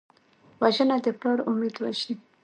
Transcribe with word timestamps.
وژنه 0.61 0.97
د 1.05 1.07
پلار 1.19 1.39
امید 1.49 1.75
وژني 1.83 2.15